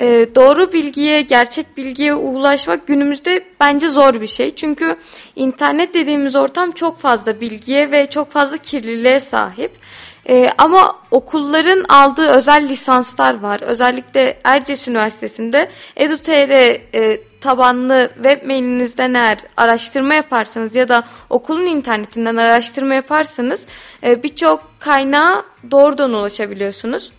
[0.00, 4.54] E, doğru bilgiye, gerçek bilgiye ulaşmak günümüzde bence zor bir şey.
[4.54, 4.96] Çünkü
[5.36, 9.72] internet dediğimiz ortam çok fazla bilgiye ve çok fazla kirliliğe sahip.
[10.28, 13.60] Ee, ama okulların aldığı özel lisanslar var.
[13.60, 16.50] Özellikle Erciyes Üniversitesi'nde edu.tr
[16.94, 23.66] e, tabanlı web mailinizden eğer araştırma yaparsanız ya da okulun internetinden araştırma yaparsanız
[24.02, 27.12] e, birçok kaynağa doğrudan ulaşabiliyorsunuz.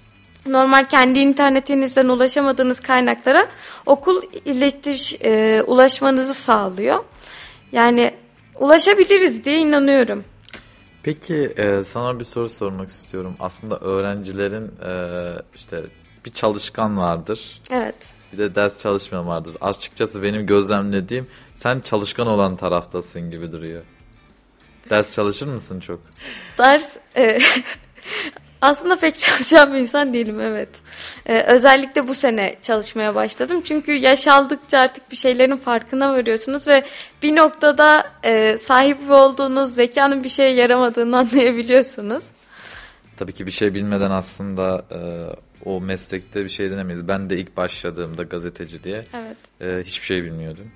[0.45, 3.47] Normal kendi internetinizden ulaşamadığınız kaynaklara
[3.85, 7.03] okul iletiş e, ulaşmanızı sağlıyor.
[7.71, 8.13] Yani
[8.59, 10.23] ulaşabiliriz diye inanıyorum.
[11.03, 13.35] Peki e, sana bir soru sormak istiyorum.
[13.39, 14.91] Aslında öğrencilerin e,
[15.55, 15.83] işte
[16.25, 17.61] bir çalışkan vardır.
[17.71, 17.95] Evet.
[18.33, 19.57] Bir de ders çalışmayan vardır.
[19.61, 23.83] Açıkçası benim gözlemlediğim sen çalışkan olan taraftasın gibi duruyor.
[24.89, 25.99] Ders çalışır mısın çok?
[26.57, 27.39] Ders e,
[28.61, 30.69] Aslında pek çalışan bir insan değilim evet.
[31.25, 33.61] Ee, özellikle bu sene çalışmaya başladım.
[33.63, 36.85] Çünkü yaş aldıkça artık bir şeylerin farkına varıyorsunuz ve
[37.23, 42.23] bir noktada e, sahip olduğunuz zekanın bir şeye yaramadığını anlayabiliyorsunuz.
[43.17, 44.99] Tabii ki bir şey bilmeden aslında e,
[45.69, 47.07] o meslekte bir şey denemeyiz.
[47.07, 49.37] Ben de ilk başladığımda gazeteci diye evet.
[49.61, 50.71] e, hiçbir şey bilmiyordum.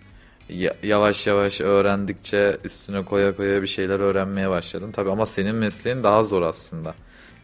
[0.49, 4.91] Ya, yavaş yavaş öğrendikçe üstüne koya koya bir şeyler öğrenmeye başladım.
[4.93, 6.95] Tabii ama senin mesleğin daha zor aslında.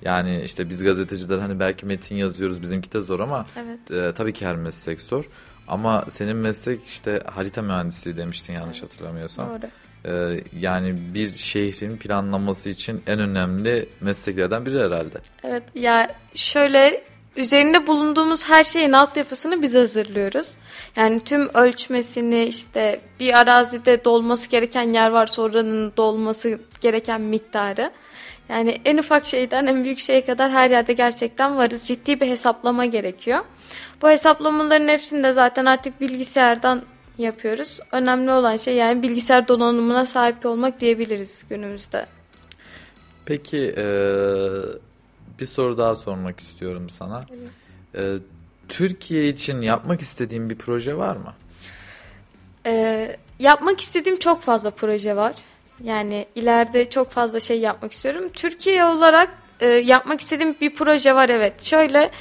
[0.01, 3.91] Yani işte biz gazeteciler hani belki metin yazıyoruz bizimki de zor ama evet.
[3.91, 5.29] e, tabii ki her meslek zor.
[5.67, 8.93] Ama senin meslek işte harita mühendisliği demiştin yanlış evet.
[8.93, 9.49] hatırlamıyorsam.
[9.49, 9.69] Doğru.
[10.05, 15.17] E, yani bir şehrin planlaması için en önemli mesleklerden biri herhalde.
[15.43, 17.03] Evet ya şöyle
[17.35, 20.55] üzerinde bulunduğumuz her şeyin altyapısını biz hazırlıyoruz.
[20.95, 27.91] Yani tüm ölçmesini işte bir arazide dolması gereken yer varsa oranın dolması gereken miktarı
[28.49, 31.83] yani en ufak şeyden en büyük şeye kadar her yerde gerçekten varız.
[31.83, 33.39] Ciddi bir hesaplama gerekiyor.
[34.01, 36.83] Bu hesaplamaların hepsini de zaten artık bilgisayardan
[37.17, 37.79] yapıyoruz.
[37.91, 42.05] Önemli olan şey yani bilgisayar donanımına sahip olmak diyebiliriz günümüzde.
[43.25, 43.85] Peki e,
[45.39, 47.25] bir soru daha sormak istiyorum sana.
[47.95, 48.15] E,
[48.69, 51.33] Türkiye için yapmak istediğin bir proje var mı?
[52.65, 55.35] Ee, yapmak istediğim çok fazla proje var.
[55.83, 58.29] Yani ileride çok fazla şey yapmak istiyorum.
[58.33, 61.63] Türkiye olarak e, yapmak istediğim bir proje var evet.
[61.63, 62.11] Şöyle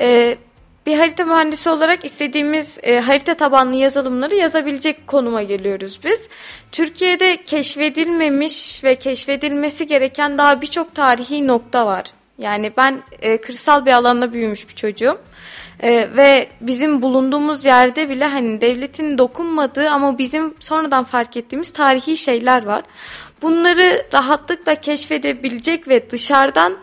[0.00, 0.38] e,
[0.86, 6.28] bir harita mühendisi olarak istediğimiz e, harita tabanlı yazılımları yazabilecek konuma geliyoruz biz.
[6.72, 12.04] Türkiye'de keşfedilmemiş ve keşfedilmesi gereken daha birçok tarihi nokta var.
[12.38, 15.18] Yani ben e, kırsal bir alanda büyümüş bir çocuğum.
[15.82, 22.16] E, ve bizim bulunduğumuz yerde bile hani devletin dokunmadığı ama bizim sonradan fark ettiğimiz tarihi
[22.16, 22.82] şeyler var.
[23.42, 26.78] Bunları rahatlıkla keşfedebilecek ve dışarıdan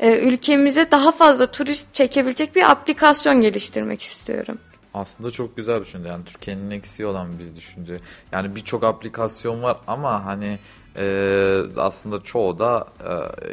[0.00, 4.58] e, ülkemize daha fazla turist çekebilecek bir aplikasyon geliştirmek istiyorum.
[4.94, 6.08] Aslında çok güzel düşünce.
[6.08, 7.96] Yani Türkiye'nin eksiği olan bir düşünce.
[8.32, 10.58] Yani birçok aplikasyon var ama hani
[10.96, 13.08] e, aslında çoğu da e,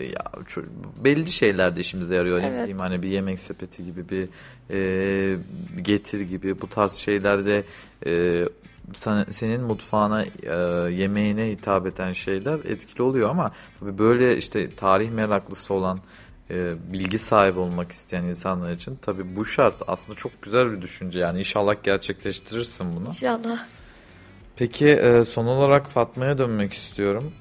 [0.05, 0.65] ya, ço-
[1.03, 2.39] belli şeylerde işimize yarıyor.
[2.41, 2.59] Ne Evet.
[2.59, 4.29] bileyim hani bir yemek sepeti gibi bir
[4.71, 5.37] e,
[5.81, 7.63] getir gibi bu tarz şeylerde
[8.05, 8.43] e,
[8.93, 10.55] sen- senin mutfağına e,
[10.93, 15.99] yemeğine hitap eden şeyler etkili oluyor ama tabii böyle işte tarih meraklısı olan
[16.51, 21.19] e, bilgi sahibi olmak isteyen insanlar için tabii bu şart aslında çok güzel bir düşünce
[21.19, 23.07] yani inşallah gerçekleştirirsin bunu.
[23.07, 23.65] İnşallah.
[24.55, 27.33] Peki e, son olarak Fatma'ya dönmek istiyorum.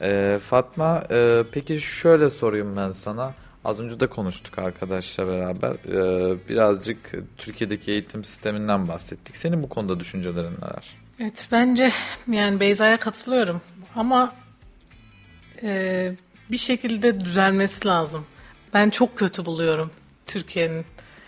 [0.00, 3.34] E, Fatma e, peki şöyle sorayım ben sana.
[3.64, 5.72] Az önce de konuştuk arkadaşla beraber.
[5.72, 9.36] E, birazcık Türkiye'deki eğitim sisteminden bahsettik.
[9.36, 10.96] Senin bu konuda düşüncelerin neler?
[11.20, 11.92] Evet bence
[12.32, 13.60] yani Beyza'ya katılıyorum
[13.96, 14.34] ama
[15.62, 16.12] e,
[16.50, 18.26] bir şekilde düzelmesi lazım.
[18.74, 19.90] Ben çok kötü buluyorum
[20.26, 20.86] Türkiye'nin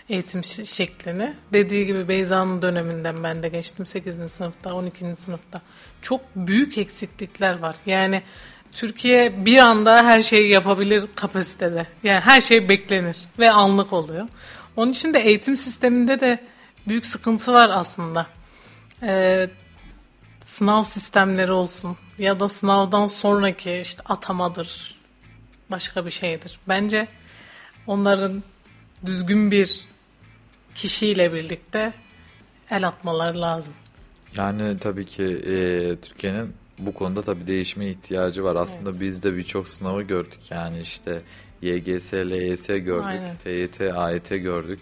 [0.09, 1.33] eğitim şeklini.
[1.53, 4.31] Dediği gibi Beyza'nın döneminden ben de geçtim 8.
[4.31, 5.15] sınıfta 12.
[5.15, 5.61] sınıfta.
[6.01, 7.75] Çok büyük eksiklikler var.
[7.85, 8.23] Yani
[8.71, 11.87] Türkiye bir anda her şeyi yapabilir kapasitede.
[12.03, 14.27] Yani her şey beklenir ve anlık oluyor.
[14.75, 16.43] Onun için de eğitim sisteminde de
[16.87, 18.27] büyük sıkıntı var aslında.
[19.03, 19.49] Ee,
[20.41, 24.95] sınav sistemleri olsun ya da sınavdan sonraki işte atamadır
[25.71, 26.59] başka bir şeydir.
[26.67, 27.07] Bence
[27.87, 28.43] onların
[29.05, 29.85] düzgün bir
[30.75, 31.93] kişiyle birlikte
[32.69, 33.73] el atmaları lazım.
[34.35, 38.55] Yani tabii ki e, Türkiye'nin bu konuda tabii değişime ihtiyacı var.
[38.55, 40.39] Aslında biz de birçok sınavı gördük.
[40.51, 41.21] Yani işte
[41.61, 43.37] YGS, LYS gördük, Aynen.
[43.37, 44.79] TYT, AYT gördük.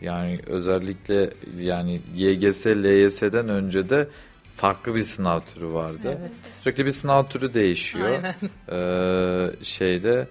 [0.00, 4.08] Yani özellikle yani YGS, LYS'den önce de
[4.56, 6.18] farklı bir sınav türü vardı.
[6.20, 6.30] Evet.
[6.60, 8.08] Sürekli bir sınav türü değişiyor.
[8.08, 8.34] Aynen.
[8.72, 10.28] Ee, şeyde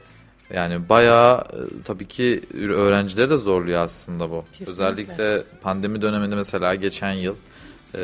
[0.54, 4.44] yani bayağı e, tabii ki öğrencileri de zorluyor aslında bu.
[4.52, 4.72] Kesinlikle.
[4.72, 7.36] Özellikle pandemi döneminde mesela geçen yıl
[7.96, 8.00] e,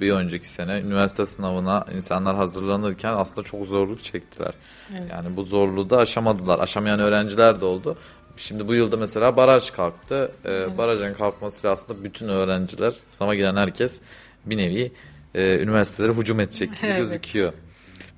[0.00, 4.52] bir önceki sene üniversite sınavına insanlar hazırlanırken aslında çok zorluk çektiler.
[4.92, 5.10] Evet.
[5.10, 6.58] Yani bu zorluğu da aşamadılar.
[6.58, 7.96] Aşamayan öğrenciler de oldu.
[8.36, 10.32] Şimdi bu yılda mesela baraj kalktı.
[10.44, 14.00] Ee, Barajın kalkmasıyla aslında bütün öğrenciler, sınava giren herkes
[14.46, 14.92] bir nevi
[15.34, 16.98] e, üniversitelere hücum edecek gibi Evet.
[16.98, 17.52] gözüküyor.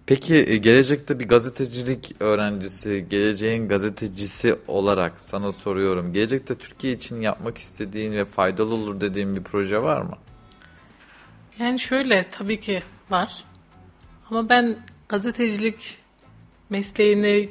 [0.07, 6.13] Peki e, gelecekte bir gazetecilik öğrencisi, geleceğin gazetecisi olarak sana soruyorum.
[6.13, 10.19] Gelecekte Türkiye için yapmak istediğin ve faydalı olur dediğin bir proje var mı?
[11.59, 13.45] Yani şöyle tabii ki var.
[14.31, 14.77] Ama ben
[15.09, 15.99] gazetecilik
[16.71, 17.49] mesleğini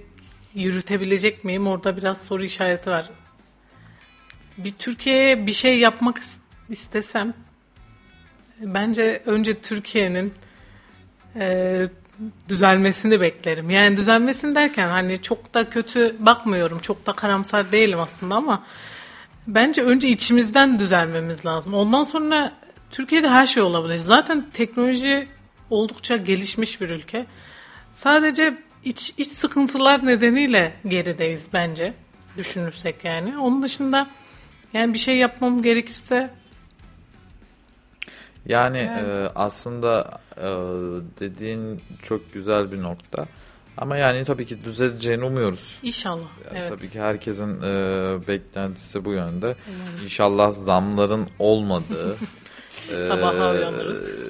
[0.53, 1.67] yürütebilecek miyim?
[1.67, 3.09] Orada biraz soru işareti var.
[4.57, 7.33] Bir Türkiye'ye bir şey yapmak is- istesem
[8.59, 10.33] bence önce Türkiye'nin
[11.35, 11.89] e,
[12.49, 13.69] düzelmesini beklerim.
[13.69, 16.79] Yani düzelmesini derken hani çok da kötü bakmıyorum.
[16.79, 18.63] Çok da karamsar değilim aslında ama
[19.47, 21.73] bence önce içimizden düzelmemiz lazım.
[21.73, 22.51] Ondan sonra
[22.91, 23.97] Türkiye'de her şey olabilir.
[23.97, 25.27] Zaten teknoloji
[25.69, 27.25] oldukça gelişmiş bir ülke.
[27.91, 31.93] Sadece iç, iç sıkıntılar nedeniyle gerideyiz bence.
[32.37, 33.37] Düşünürsek yani.
[33.37, 34.07] Onun dışında
[34.73, 36.29] yani bir şey yapmam gerekirse
[38.45, 40.47] Yani e, aslında e,
[41.19, 43.25] dediğin çok güzel bir nokta.
[43.77, 45.79] Ama yani tabii ki düzeleceğini umuyoruz.
[45.83, 46.27] inşallah.
[46.45, 46.69] Yani evet.
[46.69, 49.55] Tabii ki herkesin e, beklentisi bu yönde.
[50.03, 52.15] İnşallah zamların olmadığı,
[52.91, 54.29] e, Sabaha uyanırız.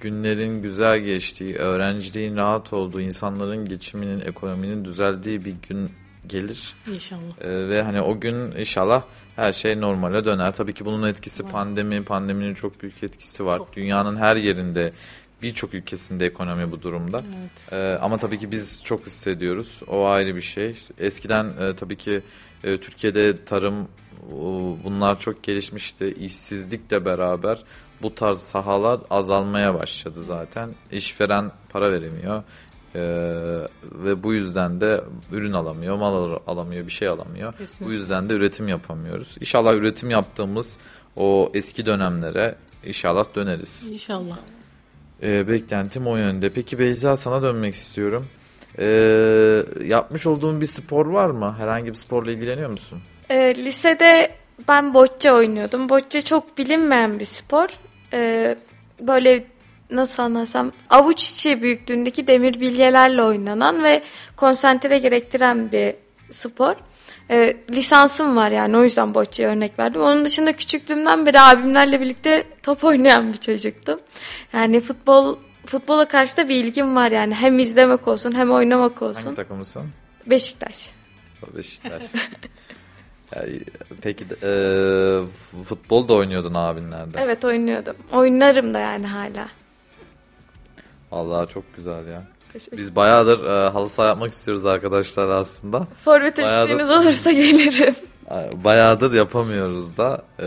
[0.00, 5.90] günlerin güzel geçtiği, öğrenciliğin rahat olduğu, insanların geçiminin, ekonominin düzeldiği bir gün
[6.30, 6.74] gelir.
[6.86, 7.40] İnşallah.
[7.40, 9.02] E, ve hani o gün inşallah
[9.36, 10.54] her şey normale döner.
[10.54, 13.58] Tabii ki bunun etkisi pandemi, pandeminin çok büyük etkisi var.
[13.58, 13.76] Çok.
[13.76, 14.92] Dünyanın her yerinde,
[15.42, 17.22] birçok ülkesinde ekonomi bu durumda.
[17.40, 17.72] Evet.
[17.72, 19.82] Ee, ama tabii ki biz çok hissediyoruz.
[19.88, 20.76] O ayrı bir şey.
[20.98, 22.22] Eskiden e, tabii ki
[22.64, 23.88] e, Türkiye'de tarım
[24.84, 26.14] bunlar çok gelişmişti.
[26.18, 27.64] İşsizlikle beraber
[28.02, 30.70] bu tarz sahalar azalmaya başladı zaten.
[30.92, 32.42] İşveren para veremiyor.
[32.94, 33.00] Ee,
[33.82, 35.00] ve bu yüzden de
[35.32, 37.52] ürün alamıyor, mal al- alamıyor, bir şey alamıyor.
[37.58, 37.86] Kesinlikle.
[37.86, 39.36] Bu yüzden de üretim yapamıyoruz.
[39.40, 40.78] İnşallah üretim yaptığımız
[41.16, 43.90] o eski dönemlere inşallah döneriz.
[43.90, 44.38] İnşallah.
[45.22, 46.48] Ee, beklentim o yönde.
[46.50, 48.26] Peki Beyza sana dönmek istiyorum.
[48.78, 51.54] Ee, yapmış olduğun bir spor var mı?
[51.58, 52.98] Herhangi bir sporla ilgileniyor musun?
[53.30, 54.30] Ee, lisede
[54.68, 55.88] ben bocce oynuyordum.
[55.88, 57.68] Bocce çok bilinmeyen bir spor.
[58.12, 58.58] Ee,
[59.00, 59.44] böyle
[59.90, 64.02] nasıl anlatsam avuç içi büyüklüğündeki demir bilyelerle oynanan ve
[64.36, 65.94] konsantre gerektiren bir
[66.30, 66.74] spor.
[67.30, 70.02] Ee, lisansım var yani o yüzden bocce'ye örnek verdim.
[70.02, 74.00] Onun dışında küçüklüğümden beri abimlerle birlikte top oynayan bir çocuktum.
[74.52, 79.22] Yani futbol futbola karşı da bir ilgim var yani hem izlemek olsun hem oynamak olsun.
[79.22, 79.82] Hangi takımlısın?
[80.26, 80.90] Beşiktaş.
[81.56, 82.02] Beşiktaş.
[83.36, 83.60] Yani,
[84.02, 84.52] peki e,
[85.64, 87.18] futbol da oynuyordun abinlerde.
[87.20, 87.96] Evet oynuyordum.
[88.12, 89.48] Oynarım da yani hala.
[91.12, 92.22] Vallahi çok güzel ya.
[92.52, 95.86] Teşekkür Biz bayağıdır e, halı saha yapmak istiyoruz arkadaşlar aslında.
[96.04, 97.94] Forvet eksiğiniz olursa gelirim.
[98.64, 100.22] Bayağıdır yapamıyoruz da.
[100.38, 100.46] E,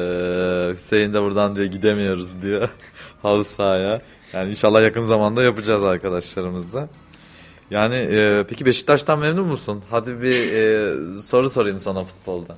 [0.74, 2.70] Hüseyin de buradan diyor gidemiyoruz diyor
[3.22, 4.02] halı sahaya.
[4.34, 6.88] Yani inşallah yakın zamanda yapacağız arkadaşlarımızla.
[7.70, 9.84] Yani e, peki Beşiktaş'tan memnun musun?
[9.90, 12.54] Hadi bir e, soru sorayım sana futbolda.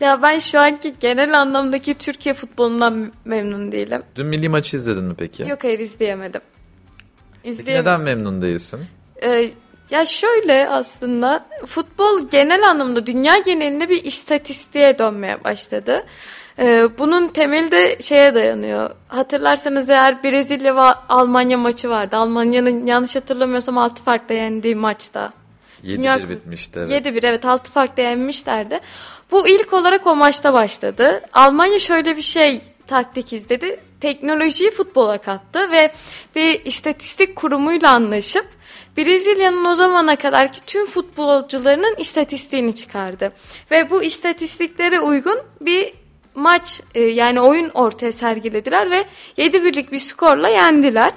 [0.00, 4.02] Ya ben şu anki genel anlamdaki Türkiye futbolundan memnun değilim.
[4.16, 5.42] Dün milli maçı izledin mi peki?
[5.42, 6.40] Yok hayır izleyemedim.
[7.42, 7.80] Peki İzleyemedim.
[7.92, 8.80] neden memnun değilsin?
[9.22, 9.50] Ee,
[9.90, 16.02] ya şöyle aslında futbol genel anlamda dünya genelinde bir istatistiğe dönmeye başladı.
[16.58, 18.90] Ee, bunun temeli de şeye dayanıyor.
[19.08, 22.16] Hatırlarsanız eğer Brezilya ve Almanya maçı vardı.
[22.16, 25.32] Almanya'nın yanlış hatırlamıyorsam 6 farkla yendiği maçta.
[25.84, 26.80] 7-1 Dünya- bitmişti.
[26.82, 27.06] Evet.
[27.06, 28.80] 7-1 evet 6 farkla yenmişlerdi.
[29.30, 31.22] Bu ilk olarak o maçta başladı.
[31.32, 33.80] Almanya şöyle bir şey taktik izledi.
[34.00, 35.92] Teknolojiyi futbola kattı ve
[36.36, 38.46] bir istatistik kurumuyla anlaşıp
[38.96, 43.32] Brezilya'nın o zamana kadarki tüm futbolcularının istatistiğini çıkardı.
[43.70, 45.92] Ve bu istatistiklere uygun bir
[46.34, 49.04] maç e, yani oyun ortaya sergilediler ve
[49.38, 51.12] 7-1'lik bir skorla yendiler.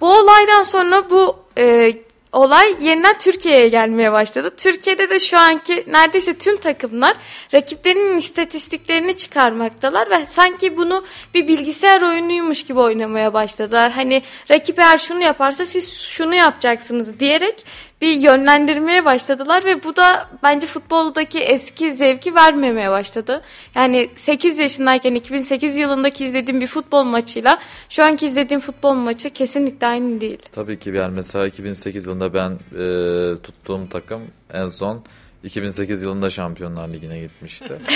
[0.00, 1.92] Bu olaydan sonra bu e,
[2.36, 4.50] olay yeniden Türkiye'ye gelmeye başladı.
[4.56, 7.16] Türkiye'de de şu anki neredeyse tüm takımlar
[7.54, 13.92] rakiplerinin istatistiklerini çıkarmaktalar ve sanki bunu bir bilgisayar oyunuymuş gibi oynamaya başladılar.
[13.92, 17.64] Hani rakip eğer şunu yaparsa siz şunu yapacaksınız diyerek
[18.00, 23.42] bir yönlendirmeye başladılar ve bu da bence futboldaki eski zevki vermemeye başladı.
[23.74, 29.86] Yani 8 yaşındayken 2008 yılındaki izlediğim bir futbol maçıyla şu anki izlediğim futbol maçı kesinlikle
[29.86, 30.38] aynı değil.
[30.52, 35.02] Tabii ki yani mesela 2008 yılında ben e, tuttuğum takım en son
[35.46, 37.78] 2008 yılında Şampiyonlar Ligi'ne gitmişti.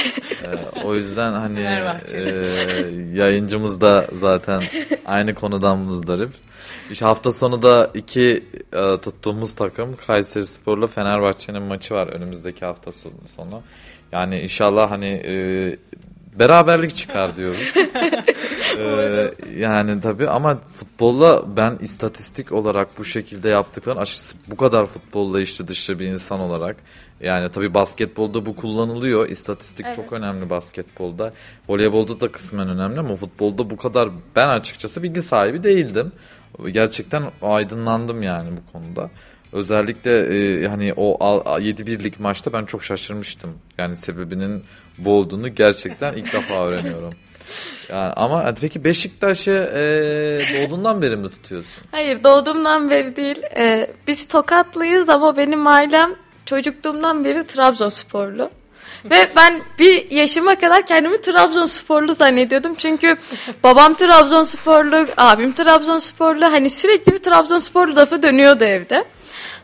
[0.41, 1.61] E, o yüzden hani
[2.13, 2.47] e,
[3.15, 4.63] yayıncımız da zaten
[5.07, 6.29] aynı konudan muzdarip.
[6.91, 12.93] İşte hafta sonu da iki e, tuttuğumuz takım Kayseri Spor'la Fenerbahçe'nin maçı var önümüzdeki hafta
[12.93, 13.13] sonu.
[13.37, 13.63] sonu.
[14.13, 15.35] Yani inşallah hani e,
[16.39, 17.75] beraberlik çıkar diyoruz.
[18.79, 25.41] Ee, yani tabii ama futbolla ben istatistik olarak bu şekilde yaptıklarını açıkçası bu kadar futbolla
[25.41, 26.77] içli dışlı bir insan olarak
[27.21, 29.29] yani tabii basketbolda bu kullanılıyor.
[29.29, 29.97] İstatistik Evet.
[29.97, 31.33] çok önemli basketbolda.
[31.69, 36.13] Voleybolda da kısmen önemli ama futbolda bu kadar ben açıkçası bilgi sahibi değildim.
[36.71, 39.11] Gerçekten aydınlandım yani bu konuda.
[39.53, 41.15] Özellikle e, hani o
[41.59, 43.51] 7-1'lik maçta ben çok şaşırmıştım.
[43.79, 44.65] Yani sebebinin
[44.99, 47.15] bu olduğunu gerçekten ilk defa öğreniyorum.
[47.89, 49.81] Yani ama peki Beşiktaş'ı e,
[50.55, 51.85] doğduğundan beri mi tutuyorsun?
[51.91, 53.43] Hayır doğduğumdan beri değil.
[53.57, 56.11] Ee, biz Tokatlıyız ama benim ailem
[56.51, 58.51] çocukluğumdan beri Trabzonsporlu.
[59.05, 62.75] Ve ben bir yaşıma kadar kendimi Trabzonsporlu zannediyordum.
[62.75, 63.17] Çünkü
[63.63, 66.45] babam Trabzonsporlu, abim Trabzonsporlu.
[66.45, 69.05] Hani sürekli bir Trabzonsporlu lafı dönüyordu evde.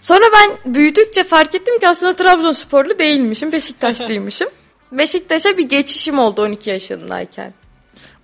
[0.00, 4.48] Sonra ben büyüdükçe fark ettim ki aslında Trabzonsporlu değilmişim, Beşiktaşlıymışım.
[4.92, 7.52] Beşiktaş'a bir geçişim oldu 12 yaşındayken.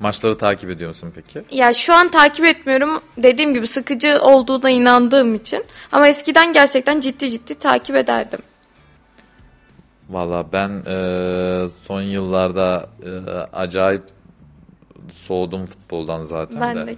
[0.01, 1.57] Maçları takip ediyor musun peki?
[1.57, 3.03] Ya şu an takip etmiyorum.
[3.17, 5.65] Dediğim gibi sıkıcı olduğuna inandığım için.
[5.93, 8.41] Ama eskiden gerçekten ciddi ciddi takip ederdim.
[10.13, 13.11] Valla ben e, son yıllarda e,
[13.57, 14.03] acayip
[15.13, 16.87] soğudum futboldan zaten Ben de.
[16.87, 16.97] de.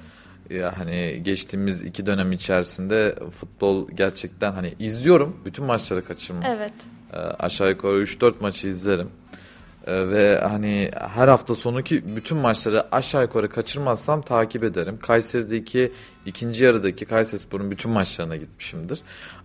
[0.50, 5.36] Ya hani geçtiğimiz iki dönem içerisinde futbol gerçekten hani izliyorum.
[5.44, 6.42] Bütün maçları kaçırmam.
[6.46, 6.72] Evet.
[7.12, 9.08] E, aşağı yukarı 3-4 maçı izlerim.
[9.86, 14.98] E, ve hani her hafta sonuki bütün maçları aşağı yukarı kaçırmazsam takip ederim.
[15.02, 15.92] Kayseri'deki
[16.26, 19.00] ikinci yarıdaki Kayserispor'un bütün maçlarına gitmişimdir.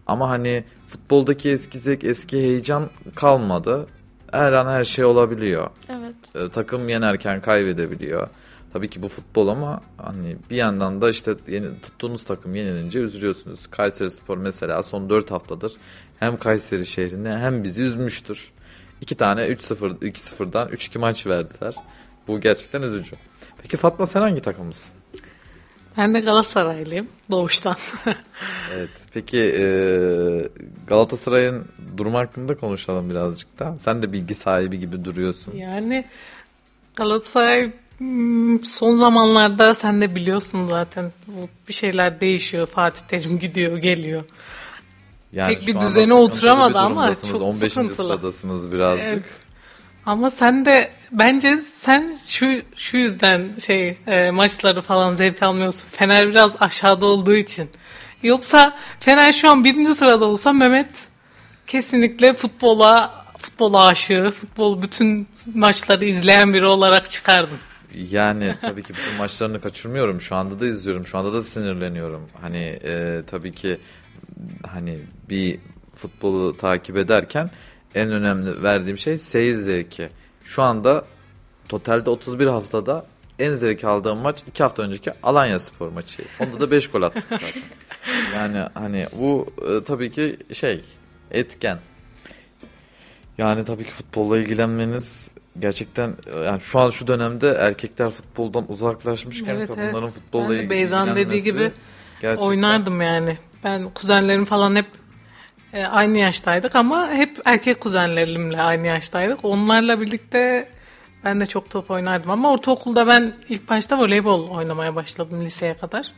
[0.07, 3.87] Ama hani futboldaki eski zevk, eski heyecan kalmadı.
[4.31, 5.69] Her an her şey olabiliyor.
[5.89, 6.15] Evet.
[6.35, 8.27] E, takım yenerken kaybedebiliyor.
[8.73, 13.67] Tabii ki bu futbol ama hani bir yandan da işte yeni, tuttuğunuz takım yenilince üzülüyorsunuz.
[13.67, 15.73] Kayseri Spor mesela son 4 haftadır
[16.19, 18.51] hem Kayseri şehrine hem bizi üzmüştür.
[19.01, 21.75] İki tane 3-0 2-0'dan 3-2 maç verdiler.
[22.27, 23.15] Bu gerçekten üzücü.
[23.61, 24.98] Peki Fatma sen hangi takımlısın?
[25.97, 27.75] Ben de Galatasaraylıyım doğuştan.
[28.73, 28.89] Evet.
[29.13, 29.65] Peki e,
[30.87, 31.65] Galatasaray'ın
[31.97, 33.77] durum hakkında konuşalım birazcık da.
[33.81, 35.55] Sen de bilgi sahibi gibi duruyorsun.
[35.55, 36.05] yani
[36.95, 42.65] Galatasaray hmm, son zamanlarda sen de biliyorsun zaten bu bir şeyler değişiyor.
[42.65, 44.23] Fatih Terim gidiyor geliyor.
[45.33, 47.73] Yani Pek bir düzene oturamadı bir ama çok 15.
[47.73, 48.07] sıkıntılı.
[48.07, 49.07] sıradasınız birazcık.
[49.07, 49.23] Evet.
[50.09, 55.87] Ama sen de bence sen şu şu yüzden şey e, maçları falan zevk almıyorsun.
[55.91, 57.69] Fener biraz aşağıda olduğu için.
[58.23, 61.07] Yoksa Fener şu an birinci sırada olsa Mehmet
[61.67, 67.57] kesinlikle futbola futbola aşığı, futbol bütün maçları izleyen biri olarak çıkardın.
[67.93, 70.21] Yani tabii ki bütün maçlarını kaçırmıyorum.
[70.21, 71.05] Şu anda da izliyorum.
[71.05, 72.29] Şu anda da sinirleniyorum.
[72.41, 73.77] Hani e, tabii ki
[74.67, 74.99] hani
[75.29, 75.59] bir
[75.95, 77.51] futbolu takip ederken
[77.95, 80.09] en önemli verdiğim şey seyir zevki.
[80.43, 81.05] Şu anda
[81.69, 83.05] totalde 31 haftada
[83.39, 86.23] en zevk aldığım maç 2 hafta önceki Alanya Spor maçı.
[86.39, 87.47] Onda da 5 gol attık zaten.
[88.35, 90.83] Yani hani bu e, tabii ki şey
[91.31, 91.79] etken.
[93.37, 95.29] Yani tabii ki futbolla ilgilenmeniz
[95.59, 100.13] gerçekten e, yani şu an şu dönemde erkekler futboldan uzaklaşmışken Evet, kadınların evet.
[100.13, 101.71] futbolla Ben de Beyza'nın dediği ilgilenmesi gibi
[102.21, 103.37] gerçekten Oynardım yani.
[103.63, 104.87] Ben kuzenlerim falan hep
[105.73, 109.45] e, aynı yaştaydık ama hep erkek kuzenlerimle aynı yaştaydık.
[109.45, 110.69] Onlarla birlikte
[111.23, 116.11] ben de çok top oynardım ama ortaokulda ben ilk başta voleybol oynamaya başladım liseye kadar.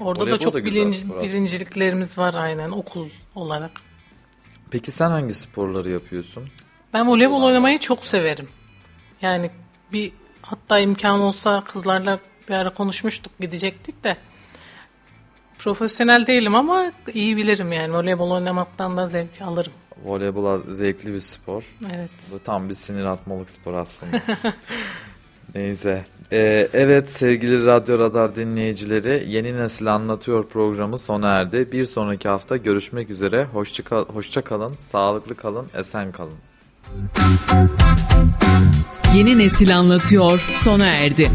[0.00, 3.70] Orada Voleybol da çok da bilinç, spor birinciliklerimiz var aynen okul olarak.
[4.70, 6.48] Peki sen hangi sporları yapıyorsun?
[6.94, 7.86] Ben voleybol Olan oynamayı varsa.
[7.86, 8.48] çok severim.
[9.22, 9.50] Yani
[9.92, 14.16] bir hatta imkan olsa kızlarla bir ara konuşmuştuk gidecektik de.
[15.64, 19.72] Profesyonel değilim ama iyi bilirim yani voleybol oynamaktan da zevk alırım.
[20.04, 21.64] Voleybol zevkli bir spor.
[21.94, 22.10] Evet.
[22.32, 24.20] Bu tam bir sinir atmalık spor aslında.
[25.54, 26.04] Neyse.
[26.32, 31.72] Ee, evet sevgili Radyo Radar dinleyicileri Yeni Nesil Anlatıyor programı sona erdi.
[31.72, 33.44] Bir sonraki hafta görüşmek üzere.
[33.44, 36.36] Hoşça, kal- hoşça kalın, sağlıklı kalın, esen kalın.
[39.14, 41.30] Yeni nesil anlatıyor sona erdi.